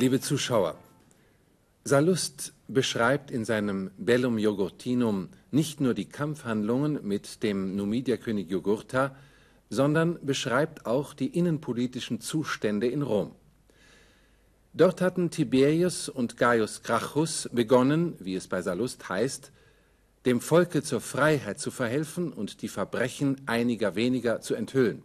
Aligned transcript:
Liebe 0.00 0.18
Zuschauer, 0.18 0.76
Sallust 1.84 2.54
beschreibt 2.68 3.30
in 3.30 3.44
seinem 3.44 3.90
Bellum 3.98 4.38
Jugurtinum 4.38 5.28
nicht 5.50 5.82
nur 5.82 5.92
die 5.92 6.06
Kampfhandlungen 6.06 7.06
mit 7.06 7.42
dem 7.42 7.76
Numidierkönig 7.76 8.48
Jugurtha, 8.48 9.14
sondern 9.68 10.18
beschreibt 10.24 10.86
auch 10.86 11.12
die 11.12 11.26
innenpolitischen 11.26 12.22
Zustände 12.22 12.86
in 12.86 13.02
Rom. 13.02 13.32
Dort 14.72 15.02
hatten 15.02 15.28
Tiberius 15.30 16.08
und 16.08 16.38
Gaius 16.38 16.82
Gracchus 16.82 17.50
begonnen, 17.52 18.14
wie 18.20 18.36
es 18.36 18.48
bei 18.48 18.62
Sallust 18.62 19.06
heißt, 19.10 19.52
dem 20.24 20.40
Volke 20.40 20.82
zur 20.82 21.02
Freiheit 21.02 21.60
zu 21.60 21.70
verhelfen 21.70 22.32
und 22.32 22.62
die 22.62 22.68
Verbrechen 22.68 23.36
einiger 23.44 23.96
weniger 23.96 24.40
zu 24.40 24.54
enthüllen. 24.54 25.02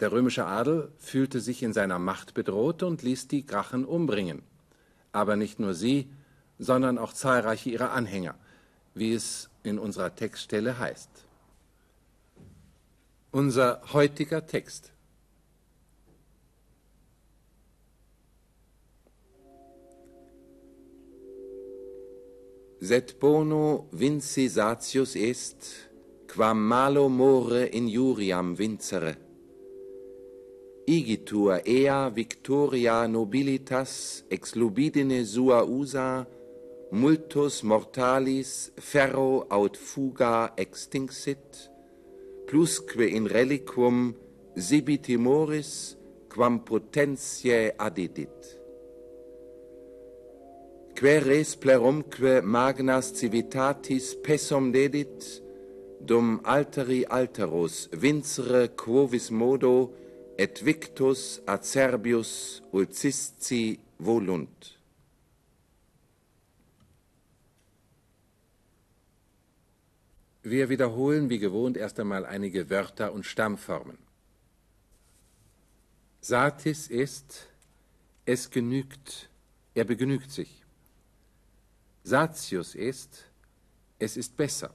Der 0.00 0.12
römische 0.12 0.46
Adel 0.46 0.92
fühlte 0.98 1.40
sich 1.40 1.62
in 1.62 1.72
seiner 1.72 1.98
Macht 1.98 2.34
bedroht 2.34 2.82
und 2.82 3.02
ließ 3.02 3.28
die 3.28 3.44
Gracchen 3.44 3.84
umbringen. 3.84 4.42
Aber 5.10 5.34
nicht 5.34 5.58
nur 5.58 5.74
sie, 5.74 6.08
sondern 6.58 6.98
auch 6.98 7.12
zahlreiche 7.12 7.70
ihrer 7.70 7.92
Anhänger, 7.92 8.36
wie 8.94 9.12
es 9.12 9.50
in 9.62 9.78
unserer 9.78 10.14
Textstelle 10.14 10.78
heißt. 10.78 11.10
Unser 13.32 13.82
heutiger 13.92 14.46
Text. 14.46 14.92
Set 22.80 23.18
bono 23.18 23.88
vinci 23.90 24.46
satius 24.48 25.16
est, 25.16 25.90
quam 26.28 26.68
malo 26.68 27.08
more 27.08 27.64
injuriam 27.64 28.56
vincere. 28.56 29.27
igi 30.96 31.16
tua 31.28 31.56
ea 31.66 32.08
victoria 32.08 33.06
nobilitas 33.06 34.24
ex 34.30 34.54
lubidine 34.56 35.20
sua 35.32 35.60
usa 35.80 36.24
multos 37.00 37.62
mortalis 37.70 38.72
ferro 38.90 39.44
aut 39.56 39.76
fuga 39.76 40.34
extinxit 40.56 41.68
plusque 42.46 43.04
in 43.18 43.28
reliquum 43.36 44.14
sibi 44.56 44.96
timoris 45.06 45.72
quam 46.32 46.54
potentiae 46.68 47.68
addidit 47.86 48.38
quae 50.96 51.18
res 51.28 51.50
plerumque 51.62 52.34
magnas 52.54 53.06
civitatis 53.18 54.06
pessum 54.24 54.72
dedit 54.72 55.20
dum 56.08 56.40
alteri 56.56 57.00
alteros 57.20 57.74
vincere 58.02 58.62
quovis 58.80 59.28
modo 59.30 59.74
et 60.38 60.64
victus 60.64 61.40
acerbius 61.46 62.62
ulcisci 62.70 63.80
volunt. 63.98 64.78
Wir 70.42 70.68
wiederholen 70.68 71.28
wie 71.28 71.40
gewohnt 71.40 71.76
erst 71.76 71.98
einmal 71.98 72.24
einige 72.24 72.70
Wörter 72.70 73.12
und 73.12 73.26
Stammformen. 73.26 73.98
Satis 76.20 76.86
ist, 76.86 77.48
es 78.24 78.48
genügt, 78.48 79.28
er 79.74 79.84
begnügt 79.84 80.30
sich. 80.30 80.64
Satius 82.04 82.76
ist, 82.76 83.24
es 83.98 84.16
ist 84.16 84.36
besser. 84.36 84.72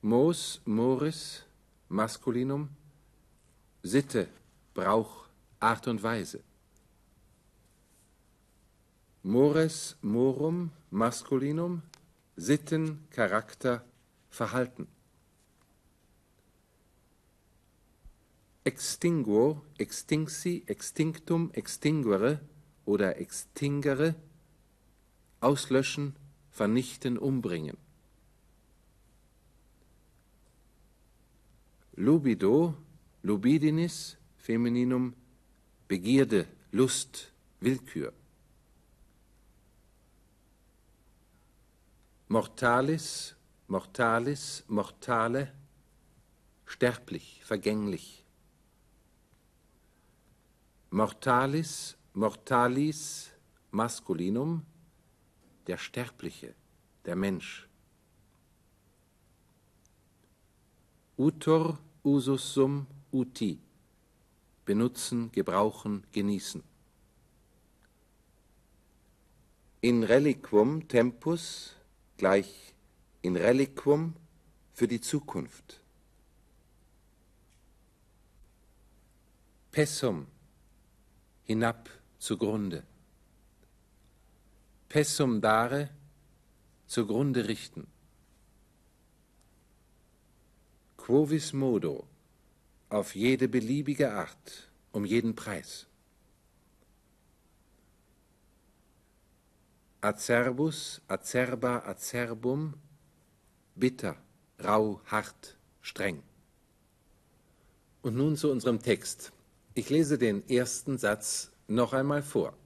Mos, 0.00 0.60
Moris, 0.64 1.44
Maskulinum, 1.92 2.70
Sitte, 3.82 4.26
Brauch, 4.72 5.26
Art 5.60 5.86
und 5.88 6.02
Weise. 6.02 6.42
Mores, 9.22 9.98
Morum, 10.00 10.70
Maskulinum, 10.90 11.82
Sitten, 12.34 13.06
Charakter, 13.10 13.84
Verhalten. 14.30 14.88
Extinguo, 18.64 19.60
extinxi, 19.76 20.62
extinctum, 20.66 21.50
extinguere 21.52 22.40
oder 22.86 23.20
extingere, 23.20 24.14
auslöschen, 25.40 26.16
vernichten, 26.50 27.18
umbringen. 27.18 27.76
Lubido, 31.96 32.74
lubidinis, 33.22 34.16
Femininum, 34.38 35.14
Begierde, 35.86 36.46
Lust, 36.70 37.32
Willkür. 37.60 38.12
Mortalis, 42.28 43.36
mortalis, 43.68 44.64
mortale, 44.68 45.52
sterblich, 46.64 47.42
vergänglich. 47.44 48.24
Mortalis, 50.90 51.96
mortalis, 52.14 53.32
maskulinum, 53.70 54.64
der 55.66 55.76
Sterbliche, 55.76 56.54
der 57.04 57.16
Mensch. 57.16 57.68
Utor, 61.22 61.78
usus 62.02 62.52
sum, 62.52 62.84
uti, 63.12 63.60
benutzen, 64.64 65.30
gebrauchen, 65.30 66.02
genießen. 66.10 66.64
In 69.82 70.02
reliquum 70.02 70.88
tempus 70.88 71.76
gleich 72.16 72.74
in 73.20 73.36
reliquum 73.36 74.14
für 74.72 74.88
die 74.88 75.00
Zukunft. 75.00 75.80
Pessum, 79.70 80.26
hinab 81.44 81.88
zugrunde. 82.18 82.82
Pessum 84.88 85.40
dare, 85.40 85.90
zugrunde 86.88 87.46
richten. 87.46 87.91
Quovis 91.02 91.52
modo, 91.52 92.06
auf 92.88 93.16
jede 93.16 93.48
beliebige 93.48 94.12
Art, 94.12 94.70
um 94.92 95.04
jeden 95.04 95.34
Preis. 95.34 95.88
Acerbus, 100.00 101.02
acerba, 101.08 101.78
acerbum, 101.78 102.74
bitter, 103.74 104.16
rau, 104.62 105.00
hart, 105.06 105.58
streng. 105.80 106.22
Und 108.02 108.14
nun 108.14 108.36
zu 108.36 108.52
unserem 108.52 108.80
Text. 108.80 109.32
Ich 109.74 109.90
lese 109.90 110.18
den 110.18 110.48
ersten 110.48 110.98
Satz 110.98 111.50
noch 111.66 111.94
einmal 111.94 112.22
vor. 112.22 112.56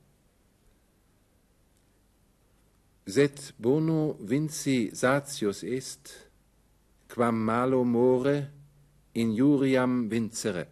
Set 3.07 3.55
bono 3.57 4.19
vinci 4.21 4.91
satius 4.93 5.63
est, 5.63 6.26
quam 7.09 7.45
malo 7.45 7.85
more 7.85 8.49
injuriam 9.15 10.11
vincere. 10.11 10.67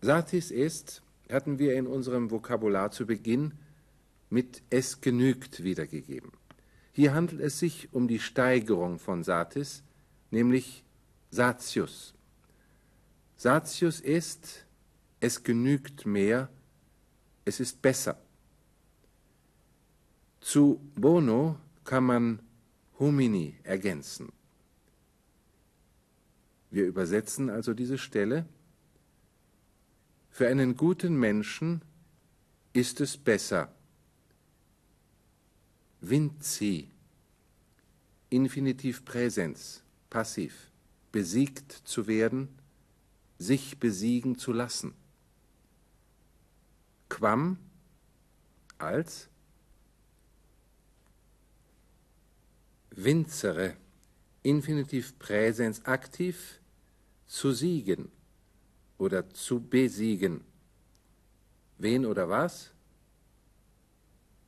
Satis 0.00 0.50
est, 0.50 1.02
hatten 1.30 1.58
wir 1.58 1.74
in 1.74 1.86
unserem 1.86 2.30
Vokabular 2.30 2.90
zu 2.90 3.06
Beginn 3.06 3.54
mit 4.30 4.62
es 4.70 5.00
genügt 5.00 5.62
wiedergegeben. 5.62 6.32
Hier 6.92 7.14
handelt 7.14 7.40
es 7.40 7.58
sich 7.58 7.88
um 7.92 8.08
die 8.08 8.18
Steigerung 8.18 8.98
von 8.98 9.22
Satis, 9.22 9.82
nämlich 10.30 10.84
Satius. 11.30 12.14
Satius 13.36 14.00
ist, 14.00 14.66
es 15.20 15.42
genügt 15.42 16.06
mehr, 16.06 16.48
es 17.44 17.60
ist 17.60 17.82
besser. 17.82 18.20
Zu 20.40 20.80
Bono 20.94 21.56
kann 21.84 22.04
man 22.04 22.40
Homini 22.98 23.56
ergänzen. 23.62 24.32
Wir 26.70 26.86
übersetzen 26.86 27.48
also 27.50 27.74
diese 27.74 27.98
Stelle. 27.98 28.46
Für 30.30 30.48
einen 30.48 30.76
guten 30.76 31.18
Menschen 31.18 31.82
ist 32.72 33.00
es 33.00 33.16
besser. 33.16 33.72
Vinci, 36.00 36.90
Infinitiv 38.30 39.04
Präsens, 39.04 39.82
passiv, 40.10 40.70
besiegt 41.12 41.72
zu 41.72 42.06
werden, 42.06 42.48
sich 43.38 43.78
besiegen 43.78 44.36
zu 44.36 44.52
lassen. 44.52 44.94
Quam 47.08 47.58
als 48.76 49.28
Vincere, 53.00 53.76
Infinitiv 54.42 55.16
Präsens 55.20 55.84
aktiv, 55.84 56.58
zu 57.28 57.52
siegen, 57.52 58.10
oder 58.98 59.30
zu 59.30 59.60
besiegen. 59.60 60.40
Wen 61.78 62.04
oder 62.04 62.28
was? 62.28 62.72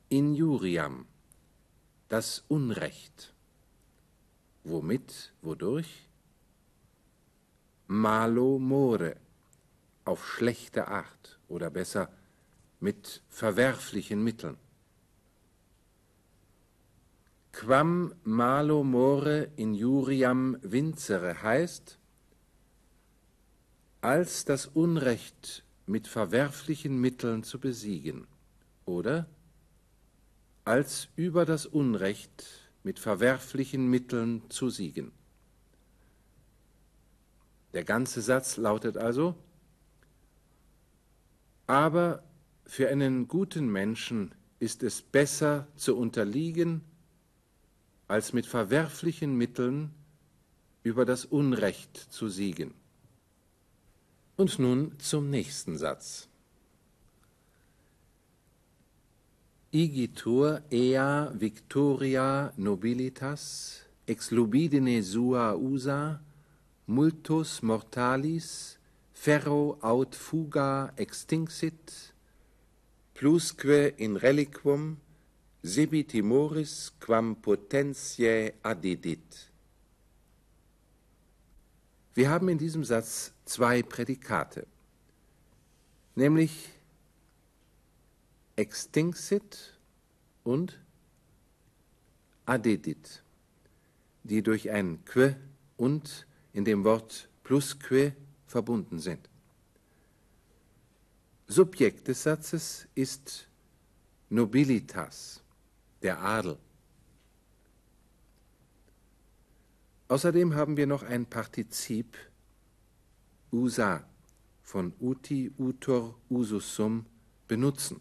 Injuriam, 0.09 1.05
das 2.09 2.43
Unrecht. 2.49 3.33
Womit, 4.65 5.31
wodurch? 5.41 6.09
Malo 7.87 8.59
more, 8.59 9.15
auf 10.03 10.27
schlechte 10.27 10.89
Art 10.89 11.39
oder 11.47 11.69
besser 11.69 12.11
mit 12.81 13.21
verwerflichen 13.29 14.21
Mitteln. 14.21 14.57
Quam 17.61 18.15
malo 18.23 18.83
more 18.83 19.51
injuriam 19.55 20.57
vincere 20.63 21.43
heißt, 21.43 21.99
als 24.01 24.45
das 24.45 24.65
Unrecht 24.65 25.63
mit 25.85 26.07
verwerflichen 26.07 26.99
Mitteln 26.99 27.43
zu 27.43 27.59
besiegen, 27.59 28.25
oder 28.85 29.27
als 30.65 31.09
über 31.15 31.45
das 31.45 31.67
Unrecht 31.67 32.71
mit 32.81 32.97
verwerflichen 32.97 33.87
Mitteln 33.87 34.41
zu 34.49 34.71
siegen. 34.71 35.11
Der 37.73 37.83
ganze 37.83 38.21
Satz 38.23 38.57
lautet 38.57 38.97
also, 38.97 39.35
aber 41.67 42.23
für 42.65 42.89
einen 42.89 43.27
guten 43.27 43.71
Menschen 43.71 44.33
ist 44.57 44.81
es 44.81 45.03
besser 45.03 45.67
zu 45.75 45.95
unterliegen, 45.95 46.85
als 48.11 48.33
mit 48.33 48.45
verwerflichen 48.45 49.37
Mitteln 49.37 49.93
über 50.83 51.05
das 51.05 51.23
Unrecht 51.23 51.95
zu 51.95 52.27
siegen. 52.27 52.73
Und 54.35 54.59
nun 54.59 54.99
zum 54.99 55.29
nächsten 55.29 55.77
Satz. 55.77 56.27
Igitur 59.71 60.61
ea 60.69 61.31
victoria 61.33 62.51
nobilitas 62.57 63.85
ex 64.05 64.29
lubidine 64.31 65.01
sua 65.03 65.55
usa 65.55 66.19
multus 66.87 67.61
mortalis 67.61 68.77
ferro 69.13 69.77
aut 69.79 70.15
fuga 70.15 70.91
extinxit 70.97 72.13
plusque 73.13 73.93
in 73.95 74.17
reliquum 74.17 74.97
sibi 75.63 76.03
timoris 76.03 76.91
quam 76.99 77.35
potentiae 77.35 78.53
addidit. 78.63 79.51
Wir 82.13 82.29
haben 82.29 82.49
in 82.49 82.57
diesem 82.57 82.83
Satz 82.83 83.33
zwei 83.45 83.83
Prädikate, 83.83 84.67
nämlich 86.15 86.69
extinxit 88.55 89.79
und 90.43 90.79
addedit, 92.45 93.23
die 94.23 94.41
durch 94.41 94.69
ein 94.71 95.05
que 95.05 95.35
und 95.77 96.27
in 96.53 96.65
dem 96.65 96.83
Wort 96.83 97.29
plusque 97.43 98.13
verbunden 98.45 98.99
sind. 98.99 99.29
Subjekt 101.47 102.07
des 102.07 102.23
Satzes 102.23 102.87
ist 102.95 103.47
nobilitas, 104.29 105.40
der 106.01 106.21
Adel. 106.21 106.57
Außerdem 110.07 110.55
haben 110.55 110.75
wir 110.77 110.87
noch 110.87 111.03
ein 111.03 111.25
Partizip 111.25 112.17
usa 113.51 114.03
von 114.61 114.93
uti, 114.99 115.51
utor, 115.57 116.15
usus 116.29 116.75
sum 116.75 117.05
benutzen. 117.47 117.99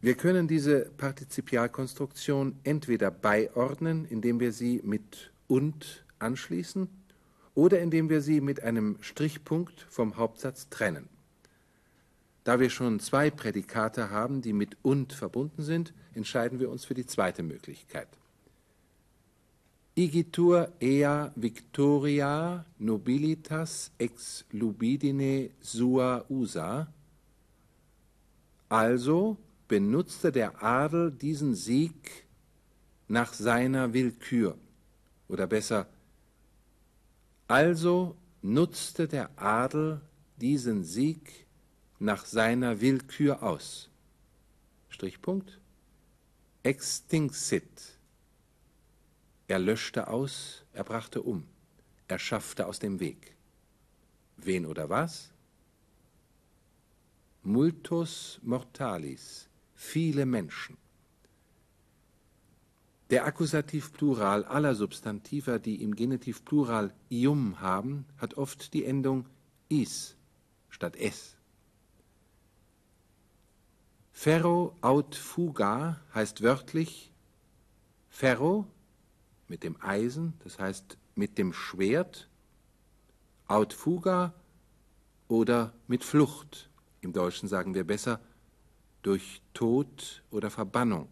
Wir 0.00 0.14
können 0.14 0.46
diese 0.46 0.90
Partizipialkonstruktion 0.96 2.60
entweder 2.64 3.10
beiordnen, 3.10 4.04
indem 4.04 4.40
wir 4.40 4.52
sie 4.52 4.80
mit 4.84 5.32
und 5.48 6.04
anschließen, 6.18 6.88
oder 7.54 7.80
indem 7.80 8.08
wir 8.08 8.20
sie 8.20 8.40
mit 8.40 8.62
einem 8.62 8.98
Strichpunkt 9.00 9.86
vom 9.88 10.16
Hauptsatz 10.16 10.68
trennen. 10.68 11.08
Da 12.46 12.60
wir 12.60 12.70
schon 12.70 13.00
zwei 13.00 13.28
Prädikate 13.28 14.10
haben, 14.10 14.40
die 14.40 14.52
mit 14.52 14.76
und 14.82 15.12
verbunden 15.12 15.62
sind, 15.62 15.92
entscheiden 16.14 16.60
wir 16.60 16.70
uns 16.70 16.84
für 16.84 16.94
die 16.94 17.04
zweite 17.04 17.42
Möglichkeit. 17.42 18.06
Igitur 19.96 20.72
ea 20.78 21.32
victoria 21.34 22.64
nobilitas 22.78 23.90
ex 23.98 24.44
lubidine 24.52 25.50
sua 25.60 26.24
usa. 26.28 26.86
Also 28.68 29.38
benutzte 29.66 30.30
der 30.30 30.62
Adel 30.62 31.10
diesen 31.10 31.56
Sieg 31.56 32.26
nach 33.08 33.32
seiner 33.32 33.92
Willkür. 33.92 34.56
Oder 35.26 35.48
besser, 35.48 35.88
also 37.48 38.14
nutzte 38.40 39.08
der 39.08 39.30
Adel 39.34 40.00
diesen 40.36 40.84
Sieg 40.84 41.45
nach 41.98 42.26
seiner 42.26 42.80
Willkür 42.80 43.42
aus. 43.42 43.88
Strichpunkt. 44.88 45.58
Extinxit. 46.62 47.98
Er 49.48 49.58
löschte 49.58 50.08
aus, 50.08 50.64
er 50.72 50.84
brachte 50.84 51.22
um, 51.22 51.44
er 52.08 52.18
schaffte 52.18 52.66
aus 52.66 52.78
dem 52.78 52.98
Weg. 52.98 53.36
Wen 54.36 54.66
oder 54.66 54.88
was? 54.88 55.30
Multus 57.42 58.40
mortalis, 58.42 59.48
viele 59.74 60.26
Menschen. 60.26 60.76
Der 63.10 63.24
Akkusativplural 63.24 64.44
aller 64.44 64.74
Substantiva, 64.74 65.58
die 65.58 65.80
im 65.80 65.94
Genitivplural 65.94 66.92
ium 67.08 67.60
haben, 67.60 68.04
hat 68.18 68.34
oft 68.34 68.74
die 68.74 68.84
Endung 68.84 69.26
is 69.68 70.16
statt 70.68 70.96
s. 70.96 71.35
Ferro 74.18 74.74
aut 74.80 75.14
fuga 75.14 76.00
heißt 76.14 76.40
wörtlich 76.40 77.12
Ferro 78.08 78.66
mit 79.46 79.62
dem 79.62 79.76
Eisen, 79.82 80.32
das 80.42 80.58
heißt 80.58 80.96
mit 81.14 81.36
dem 81.36 81.52
Schwert, 81.52 82.26
aut 83.46 83.74
fuga 83.74 84.32
oder 85.28 85.74
mit 85.86 86.02
Flucht. 86.02 86.70
Im 87.02 87.12
Deutschen 87.12 87.46
sagen 87.46 87.74
wir 87.74 87.86
besser 87.86 88.18
durch 89.02 89.42
Tod 89.52 90.22
oder 90.30 90.50
Verbannung. 90.50 91.08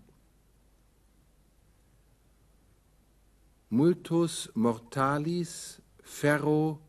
Multus 3.68 4.50
mortalis 4.54 5.82
ferro 6.02 6.80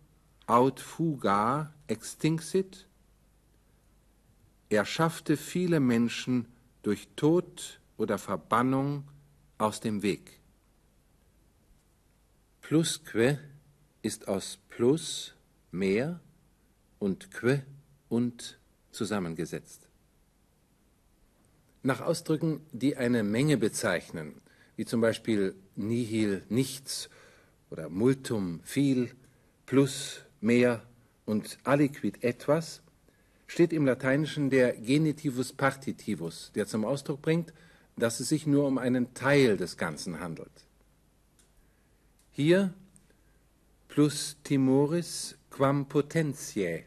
aut 0.48 0.79
fuga 0.79 1.74
extinxit. 1.88 2.88
Er 4.69 4.86
schaffte 4.86 5.38
viele 5.38 5.79
Menschen 5.79 6.48
durch 6.81 7.07
Tod 7.15 7.79
oder 7.98 8.17
Verbannung 8.17 9.03
aus 9.57 9.79
dem 9.79 10.01
Weg. 10.01 10.39
Plusque 12.62 13.39
ist 14.01 14.27
aus 14.27 14.60
plus 14.69 15.34
mehr 15.72 16.19
und 17.00 17.31
que 17.31 17.62
und 18.10 18.60
zusammengesetzt. 18.91 19.88
Nach 21.84 22.01
Ausdrücken, 22.01 22.62
die 22.72 22.98
eine 22.98 23.24
Menge 23.24 23.57
bezeichnen, 23.57 24.41
wie 24.75 24.86
zum 24.86 25.01
Beispiel 25.01 25.55
nihil 25.75 26.43
nichts 26.50 27.10
oder 27.69 27.89
multum 27.89 28.62
viel, 28.63 29.12
plus 29.67 30.22
mehr 30.41 30.84
und 31.25 31.60
aliquid 31.63 32.24
etwas, 32.24 32.81
steht 33.48 33.74
im 33.74 33.86
Lateinischen 33.86 34.50
der 34.50 34.74
Genitivus 34.74 35.54
partitivus, 35.54 36.52
der 36.56 36.68
zum 36.68 36.86
Ausdruck 36.86 37.22
bringt, 37.22 37.54
dass 37.98 38.20
es 38.20 38.30
sich 38.30 38.46
nur 38.46 38.68
um 38.68 38.78
einen 38.78 39.14
Teil 39.14 39.58
des 39.58 39.78
Ganzen 39.78 40.20
handelt. 40.20 40.66
Hier 42.32 42.74
plus 43.88 44.36
timoris 44.44 45.38
quam 45.50 45.88
potentiae, 45.88 46.84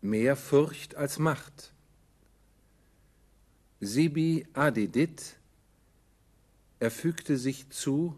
mehr 0.00 0.36
Furcht 0.36 0.94
als 0.94 1.18
Macht. 1.18 1.72
Sibi 3.80 4.46
adedit, 4.52 5.36
er 6.78 6.90
fügte 6.90 7.36
sich 7.36 7.68
zu, 7.70 8.16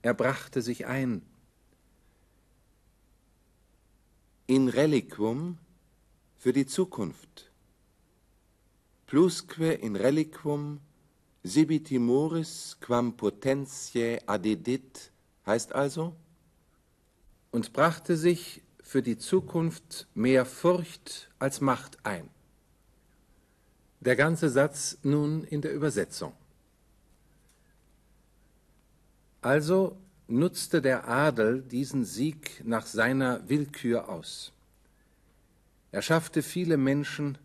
er 0.00 0.14
brachte 0.14 0.62
sich 0.62 0.86
ein. 0.86 1.22
In 4.46 4.68
reliquum 4.68 5.58
für 6.36 6.52
die 6.52 6.66
Zukunft. 6.66 7.50
Plusque 9.06 9.72
in 9.72 9.96
reliquum 9.96 10.80
sibi 11.42 11.82
timoris 11.82 12.76
quam 12.80 13.16
potentiae 13.16 14.20
adedit 14.26 15.12
heißt 15.46 15.72
also, 15.72 16.14
und 17.52 17.72
brachte 17.72 18.16
sich 18.16 18.62
für 18.82 19.02
die 19.02 19.16
Zukunft 19.16 20.06
mehr 20.14 20.44
Furcht 20.44 21.30
als 21.38 21.60
Macht 21.60 22.04
ein. 22.04 22.28
Der 24.00 24.16
ganze 24.16 24.50
Satz 24.50 24.98
nun 25.02 25.44
in 25.44 25.62
der 25.62 25.72
Übersetzung. 25.72 26.32
Also 29.40 29.96
nutzte 30.28 30.82
der 30.82 31.08
Adel 31.08 31.62
diesen 31.62 32.04
Sieg 32.04 32.62
nach 32.64 32.86
seiner 32.86 33.48
Willkür 33.48 34.08
aus. 34.08 34.52
Er 35.96 36.02
schaffte 36.02 36.42
viele 36.42 36.76
Menschen 36.76 37.38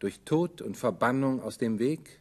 durch 0.00 0.20
Tod 0.20 0.60
und 0.60 0.76
Verbannung 0.76 1.40
aus 1.40 1.56
dem 1.56 1.78
Weg 1.78 2.20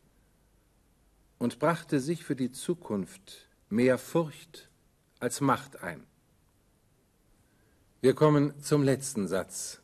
und 1.38 1.60
brachte 1.60 2.00
sich 2.00 2.24
für 2.24 2.38
die 2.38 2.54
Zukunft 2.54 3.50
mehr 3.70 3.98
Furcht 3.98 4.70
als 5.20 5.42
Macht 5.42 5.84
ein. 5.84 6.02
Wir 8.00 8.14
kommen 8.14 8.54
zum 8.62 8.84
letzten 8.84 9.28
Satz. 9.28 9.82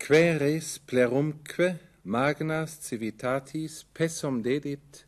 Queres 0.00 0.80
plerumque 0.80 1.78
magnas 2.02 2.82
civitatis 2.82 3.86
pessum 3.94 4.42
dedit 4.42 5.06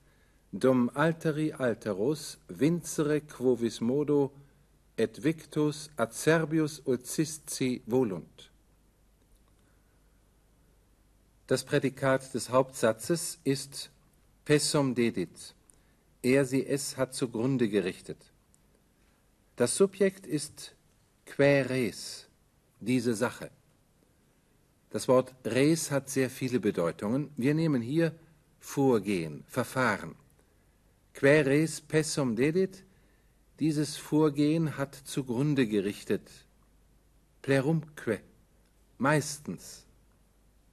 dum 0.52 0.88
alteri 0.94 1.52
alteros 1.52 2.38
vincere 2.46 3.22
quovis 3.22 3.80
modo 3.80 4.30
et 4.96 5.22
victus 5.22 5.90
acerbius 5.96 6.80
ulcisci 6.84 7.82
volunt. 7.86 8.50
Das 11.46 11.64
Prädikat 11.64 12.34
des 12.34 12.50
Hauptsatzes 12.50 13.38
ist 13.44 13.90
pessum 14.44 14.94
dedit. 14.94 15.54
Er 16.22 16.44
sie 16.44 16.66
es 16.66 16.96
hat 16.96 17.14
zugrunde 17.14 17.68
gerichtet. 17.68 18.18
Das 19.54 19.76
Subjekt 19.76 20.26
ist 20.26 20.74
queres, 21.24 22.26
diese 22.80 23.14
Sache. 23.14 23.50
Das 24.90 25.08
Wort 25.08 25.34
res 25.44 25.90
hat 25.90 26.08
sehr 26.08 26.30
viele 26.30 26.58
Bedeutungen. 26.58 27.30
Wir 27.36 27.54
nehmen 27.54 27.82
hier 27.82 28.12
Vorgehen, 28.58 29.44
Verfahren. 29.46 30.16
Queres 31.14 31.80
pessum 31.80 32.34
dedit, 32.34 32.85
dieses 33.58 33.96
Vorgehen 33.96 34.76
hat 34.76 34.94
zugrunde 34.94 35.66
gerichtet. 35.66 36.30
Plerumque, 37.42 38.20
meistens. 38.98 39.86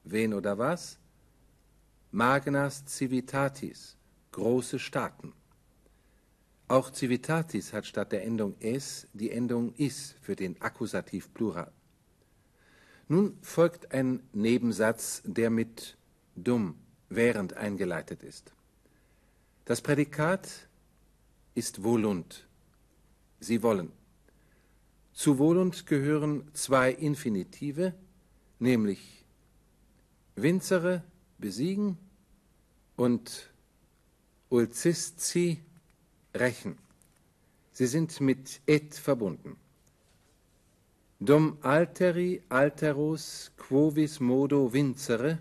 Wen 0.04 0.34
oder 0.34 0.58
was? 0.58 1.00
Magnas 2.12 2.84
civitatis, 2.86 3.96
große 4.32 4.80
Staaten. 4.80 5.34
Auch 6.68 6.92
civitatis 6.94 7.74
hat 7.74 7.86
statt 7.86 8.12
der 8.12 8.24
Endung 8.24 8.56
es 8.60 9.08
die 9.14 9.32
Endung 9.32 9.74
is 9.76 10.16
für 10.22 10.36
den 10.36 10.62
Akkusativ 10.62 11.34
Plural. 11.34 11.72
Nun 13.08 13.38
folgt 13.42 13.94
ein 13.94 14.22
Nebensatz, 14.34 15.22
der 15.26 15.50
mit 15.50 15.98
dumm 16.36 16.76
während 17.10 17.54
eingeleitet 17.54 18.24
ist. 18.24 18.54
Das 19.66 19.82
Prädikat 19.82 20.50
ist 21.54 21.84
volunt. 21.84 22.48
Sie 23.44 23.62
wollen. 23.62 23.92
Zu 25.14 25.38
volunt 25.38 25.86
gehören 25.86 26.50
zwei 26.54 26.92
Infinitive, 26.92 27.94
nämlich 28.60 29.26
Winzere 30.36 31.04
besiegen 31.38 31.98
und 32.96 33.52
Ulcisci 34.50 35.60
rächen. 36.34 36.78
Sie 37.74 37.88
sind 37.88 38.22
mit 38.22 38.62
et 38.66 38.96
verbunden. 38.96 39.58
Dum 41.20 41.58
alteri 41.62 42.42
alterus 42.50 43.52
quovis 43.58 44.20
modo 44.20 44.74
vincere 44.74 45.40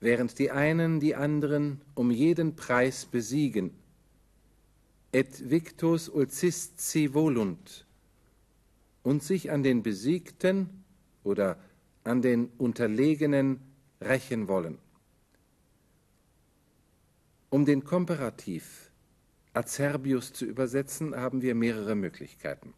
während 0.00 0.38
die 0.38 0.50
einen 0.50 0.98
die 0.98 1.14
anderen 1.14 1.80
um 1.94 2.10
jeden 2.10 2.56
Preis 2.56 3.04
besiegen. 3.04 3.79
Et 5.12 5.50
victus 5.50 6.08
ulcisci 6.08 7.12
volunt 7.12 7.86
und 9.02 9.22
sich 9.22 9.50
an 9.50 9.62
den 9.62 9.82
Besiegten 9.82 10.84
oder 11.24 11.58
an 12.04 12.22
den 12.22 12.48
Unterlegenen 12.58 13.60
rächen 14.00 14.48
wollen. 14.48 14.78
Um 17.50 17.64
den 17.64 17.82
Komparativ 17.84 18.90
acerbius 19.52 20.32
zu 20.32 20.44
übersetzen, 20.44 21.16
haben 21.16 21.42
wir 21.42 21.54
mehrere 21.54 21.96
Möglichkeiten. 21.96 22.72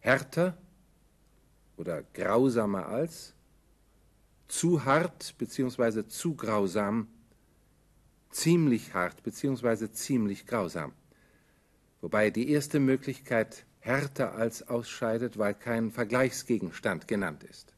Härter 0.00 0.56
oder 1.76 2.02
grausamer 2.14 2.86
als, 2.86 3.34
zu 4.48 4.84
hart 4.84 5.34
bzw. 5.38 6.06
zu 6.06 6.34
grausam, 6.34 7.08
ziemlich 8.30 8.94
hart 8.94 9.22
bzw. 9.22 9.90
ziemlich 9.90 10.46
grausam. 10.46 10.92
Wobei 12.00 12.30
die 12.30 12.50
erste 12.50 12.78
Möglichkeit 12.80 13.64
härter 13.80 14.34
als 14.34 14.68
ausscheidet, 14.68 15.38
weil 15.38 15.54
kein 15.54 15.90
Vergleichsgegenstand 15.90 17.08
genannt 17.08 17.44
ist. 17.44 17.74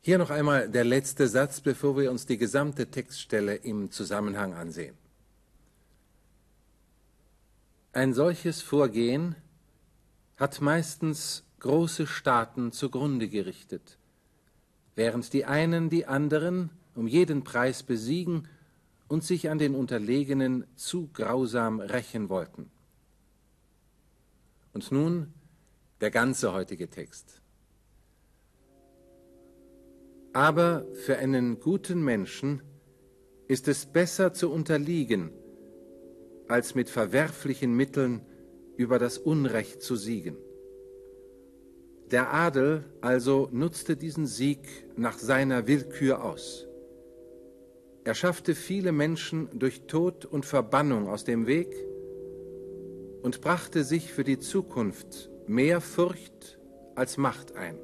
Hier 0.00 0.18
noch 0.18 0.30
einmal 0.30 0.68
der 0.68 0.84
letzte 0.84 1.28
Satz, 1.28 1.60
bevor 1.60 1.96
wir 1.96 2.10
uns 2.10 2.26
die 2.26 2.38
gesamte 2.38 2.86
Textstelle 2.86 3.54
im 3.54 3.90
Zusammenhang 3.90 4.54
ansehen. 4.54 4.96
Ein 7.92 8.14
solches 8.14 8.62
Vorgehen 8.62 9.36
hat 10.36 10.60
meistens 10.60 11.44
große 11.60 12.06
Staaten 12.06 12.72
zugrunde 12.72 13.28
gerichtet 13.28 13.98
während 14.94 15.32
die 15.32 15.44
einen 15.44 15.90
die 15.90 16.06
anderen 16.06 16.70
um 16.94 17.06
jeden 17.06 17.42
Preis 17.42 17.82
besiegen 17.82 18.48
und 19.08 19.24
sich 19.24 19.48
an 19.48 19.58
den 19.58 19.74
Unterlegenen 19.74 20.66
zu 20.76 21.08
grausam 21.12 21.80
rächen 21.80 22.28
wollten. 22.28 22.70
Und 24.72 24.90
nun 24.90 25.32
der 26.00 26.10
ganze 26.10 26.52
heutige 26.52 26.88
Text. 26.88 27.42
Aber 30.32 30.86
für 30.94 31.18
einen 31.18 31.60
guten 31.60 32.02
Menschen 32.02 32.62
ist 33.48 33.68
es 33.68 33.84
besser 33.84 34.32
zu 34.32 34.50
unterliegen, 34.50 35.30
als 36.48 36.74
mit 36.74 36.88
verwerflichen 36.88 37.74
Mitteln 37.76 38.22
über 38.76 38.98
das 38.98 39.18
Unrecht 39.18 39.82
zu 39.82 39.94
siegen. 39.96 40.36
Der 42.10 42.32
Adel 42.32 42.84
also 43.00 43.48
nutzte 43.52 43.96
diesen 43.96 44.26
Sieg 44.26 44.60
nach 44.96 45.18
seiner 45.18 45.66
Willkür 45.66 46.24
aus. 46.24 46.66
Er 48.04 48.14
schaffte 48.14 48.54
viele 48.54 48.92
Menschen 48.92 49.48
durch 49.58 49.86
Tod 49.86 50.24
und 50.24 50.44
Verbannung 50.44 51.08
aus 51.08 51.24
dem 51.24 51.46
Weg 51.46 51.68
und 53.22 53.40
brachte 53.40 53.84
sich 53.84 54.12
für 54.12 54.24
die 54.24 54.38
Zukunft 54.38 55.30
mehr 55.46 55.80
Furcht 55.80 56.58
als 56.94 57.16
Macht 57.16 57.56
ein. 57.56 57.78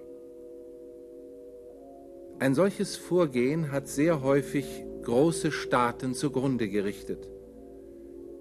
Ein 2.40 2.54
solches 2.54 2.96
Vorgehen 2.96 3.72
hat 3.72 3.88
sehr 3.88 4.22
häufig 4.22 4.84
große 5.02 5.50
Staaten 5.50 6.14
zugrunde 6.14 6.68
gerichtet, 6.68 7.28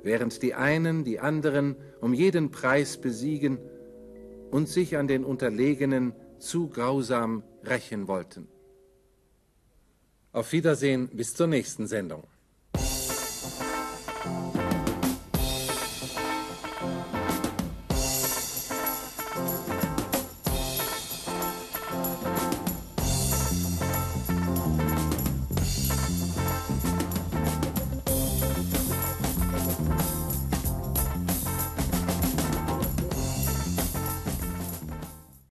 während 0.03 0.41
die 0.43 0.53
einen 0.53 1.03
die 1.03 1.19
anderen 1.19 1.75
um 2.01 2.13
jeden 2.13 2.51
Preis 2.51 2.97
besiegen 2.97 3.57
und 4.51 4.69
sich 4.69 4.97
an 4.97 5.07
den 5.07 5.23
Unterlegenen 5.23 6.13
zu 6.37 6.69
grausam 6.69 7.43
rächen 7.63 8.07
wollten. 8.07 8.47
Auf 10.31 10.51
Wiedersehen 10.51 11.09
bis 11.09 11.33
zur 11.33 11.47
nächsten 11.47 11.87
Sendung. 11.87 12.23